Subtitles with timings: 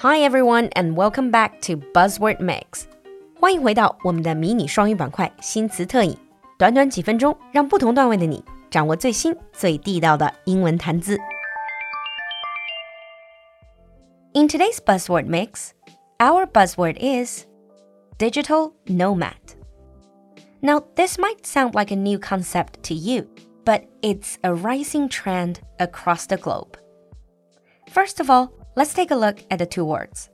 [0.00, 2.84] Hi everyone, and welcome back to Buzzword Mix.
[3.40, 6.16] 欢迎回到我们的迷你双语板块新词特饮。
[6.56, 11.18] 短短几分钟，让不同段位的你掌握最新、最地道的英文谈资。
[14.34, 15.70] In today's buzzword mix,
[16.18, 17.44] our buzzword is
[18.18, 19.34] digital nomad.
[20.60, 23.26] Now, this might sound like a new concept to you,
[23.64, 26.78] but it's a rising trend across the globe.
[27.90, 30.30] First of all, let's take a look at the two words.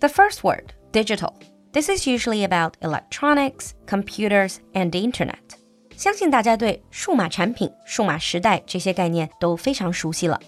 [0.00, 1.38] The first word, digital.
[1.72, 5.56] This is usually about electronics, computers, and the internet.
[5.96, 10.40] 相信大家对数码产品、数码时代这些概念都非常熟悉了。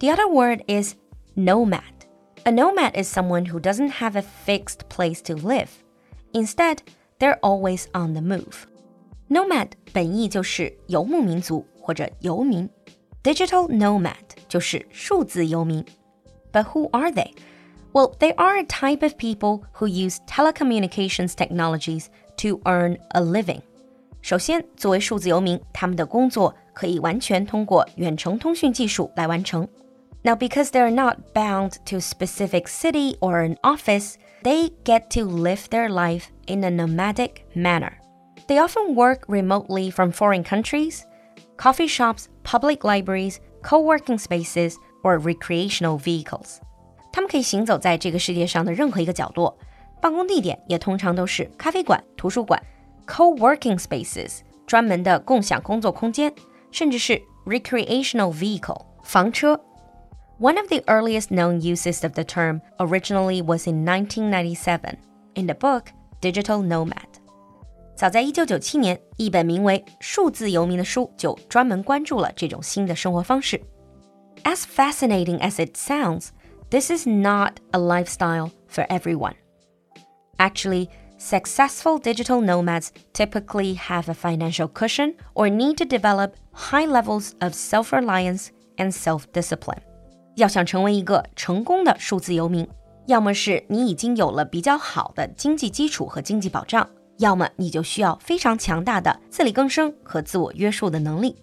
[0.00, 0.94] The other word is
[1.36, 1.82] nomad.
[2.44, 5.68] A nomad is someone who doesn't have a fixed place to live.
[6.32, 6.78] Instead,
[7.18, 8.66] they're always on the move.
[9.32, 12.68] Nomad 本意就是游牧民族或者游民，
[13.22, 14.14] digital nomad
[14.48, 15.84] 就是数字游民。
[16.52, 17.32] But who are they?
[17.92, 23.60] Well, they are a type of people who use telecommunications technologies to earn a living.
[24.20, 29.66] 首先，作为数字游民，他们的工作可以完全通过远程通讯技术来完成。
[30.22, 35.68] Now, because they're not bound to a specific city or an office, they get to live
[35.70, 37.92] their life in a nomadic manner.
[38.46, 41.02] They often work remotely from foreign countries,
[41.56, 46.58] coffee shops, public libraries, co working spaces, or recreational vehicles.
[47.12, 49.56] 他们可以行走在这个世界上的任何一个角落，
[50.00, 52.62] 办公地点也通常都是咖啡馆、图书馆。
[53.06, 56.32] co-working spaces 专门的共享工作空间，
[56.70, 59.58] 甚至是 recreational vehicle 房车。
[60.38, 64.98] One of the earliest known uses of the term originally was in 1997
[65.34, 65.86] in the book
[66.20, 67.11] Digital Nomad。
[67.94, 73.60] 早在1997年，一本名为《数字游民》的书就专门关注了这种新的生活方式。
[74.44, 76.28] As fascinating as it sounds,
[76.70, 79.34] this is not a lifestyle for everyone.
[80.36, 87.34] Actually, Successful digital nomads typically have a financial cushion or need to develop high levels
[87.40, 89.80] of self reliance and self discipline.
[90.36, 92.68] 要想成为一个成功的数字游民，
[93.08, 96.88] 要么是你已经有了比较好的经济基础和经济保障，
[97.22, 101.36] 要么你就需要非常强大的自力更生和自我约束的能力。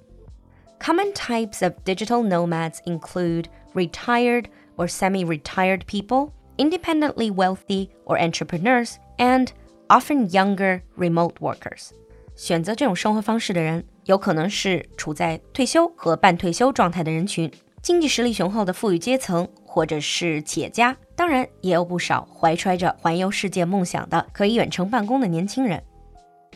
[0.79, 4.45] Common types of digital nomads include retired
[4.77, 9.49] or semi retired people, independently wealthy or entrepreneurs, and
[9.87, 11.89] often younger remote workers.
[12.35, 17.49] 选择这种生活方式的人，有可能是处在退休和半退休状态的人群，
[17.81, 20.95] 经济实力雄厚的富裕阶层，或者是企业家。
[21.19, 25.81] 当然，也有不少怀揣着环游世界梦想的可以远程办公的年轻人。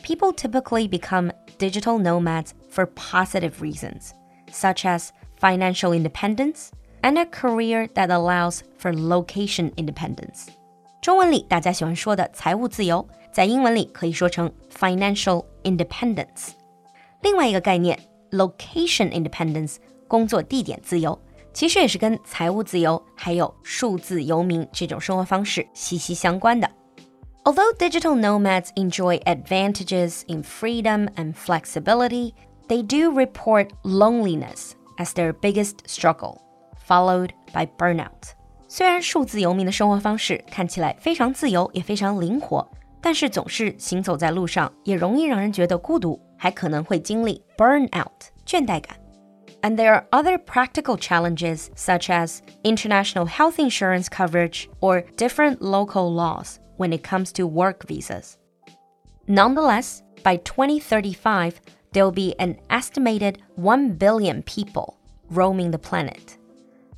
[0.02, 4.10] People typically become digital nomads for positive reasons,
[4.50, 6.68] such as financial independence
[7.02, 10.46] and a career that allows for location independence.
[11.02, 16.50] 中文里大家喜欢说的财务自由，在英文里可以说成 financial independence。
[17.22, 17.98] 另外一个概念
[18.30, 19.76] location independence，
[20.08, 21.18] 工作地点自由，
[21.54, 26.70] 其实也是跟财务自由还有数字游民这种生活方式息息相关的。
[27.44, 32.34] Although digital nomads enjoy advantages in freedom and flexibility,
[32.68, 36.38] they do report loneliness as their biggest struggle,
[36.86, 38.34] followed by burnout.
[38.68, 42.64] 虽然数字游民的生活方式看起来非常自由，也非常灵活，
[43.00, 48.12] 但是总是行走在路上，也容易让人觉得孤独，还可能会经历 burnout
[48.46, 48.96] 倦怠感。
[49.65, 56.13] And there are other practical challenges such as international health insurance coverage or different local
[56.13, 58.37] laws when it comes to work visas.
[59.27, 61.59] Nonetheless, by 2035,
[61.93, 64.99] there will be an estimated 1 billion people
[65.31, 66.37] roaming the planet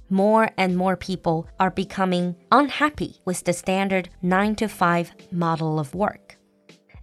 [0.10, 5.94] more and more people are becoming unhappy with the standard 9 to 5 model of
[5.94, 6.38] work.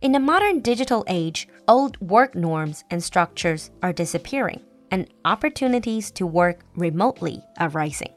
[0.01, 4.61] In the modern digital age, old work norms and structures are disappearing,
[4.94, 8.12] and opportunities to work remotely are rising.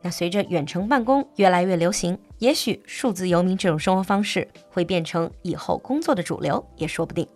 [0.00, 7.26] 那随着远程办公越来越流行，也许数字游民这种生活方式会变成以后工作的主流，也说不定。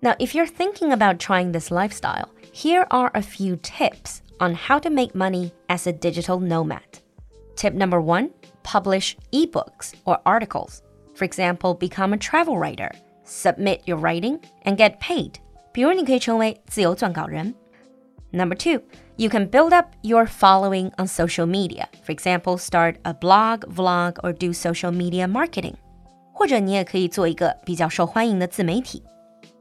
[0.00, 4.78] Now, if you're thinking about trying this lifestyle, here are a few tips on how
[4.80, 7.00] to make money as a digital nomad.
[7.56, 8.30] Tip number one
[8.62, 10.82] publish ebooks or articles.
[11.14, 12.90] For example, become a travel writer,
[13.24, 15.38] submit your writing, and get paid.
[18.33, 18.81] Number two,
[19.17, 21.89] you can build up your following on social media.
[22.03, 25.77] For example, start a blog, vlog, or do social media marketing.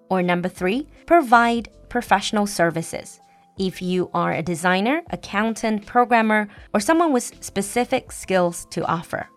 [0.08, 3.20] Or number three, provide professional services
[3.58, 9.28] if you are a designer, accountant, programmer, or someone with specific skills to offer.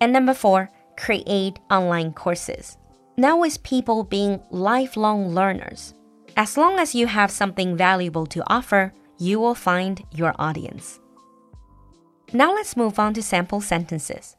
[0.00, 2.76] And number four, create online courses.
[3.16, 5.94] Now, with people being lifelong learners,
[6.36, 11.00] as long as you have something valuable to offer, you will find your audience.
[12.32, 14.36] Now, let's move on to sample sentences.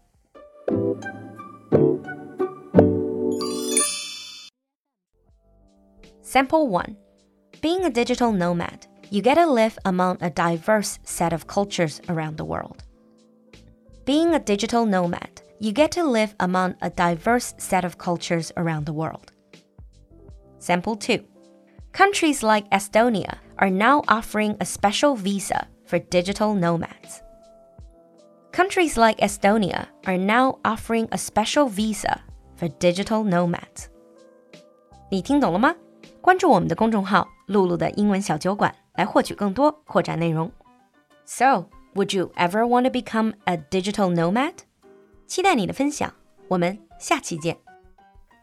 [6.22, 6.96] Sample 1
[7.62, 12.38] Being a digital nomad, you get to live among a diverse set of cultures around
[12.38, 12.84] the world.
[14.06, 18.86] Being a digital nomad, you get to live among a diverse set of cultures around
[18.86, 19.32] the world.
[20.60, 21.24] Sample 2
[21.97, 27.21] Countries like Estonia are now offering a special visa for digital nomads.
[28.53, 32.21] Countries like Estonia are now offering a special visa
[32.57, 33.87] for digital nomads.
[35.11, 35.75] 你听懂了吗？
[36.21, 40.51] 关注我们的公众号“露露的英文小酒馆”来获取更多扩展内容。
[41.25, 44.55] So, would you ever want to become a digital nomad？
[45.27, 46.13] 期待你的分享，
[46.49, 47.57] 我们下期见。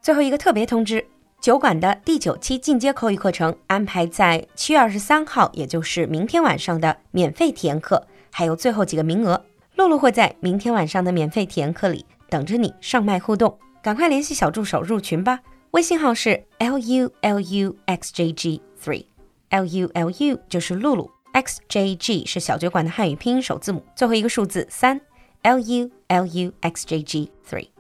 [0.02, 1.06] 最后一个特别通知：
[1.45, 9.45] 酒馆的第九期进阶口语课程安排在七月二十三号，也就是明天晚上的免费体验课，还有最后几个名额。
[9.75, 15.39] 露露会在明天晚上的免费体验课里等着你上麦互动，赶快联系小助手入群吧。
[15.73, 24.99] 微信号是 l u l u x j g three，l u l u 就是露露，x j g 是小酒馆的汉语拼音首字母，最后一个数字三
[25.43, 27.74] ，l u l u x j g three。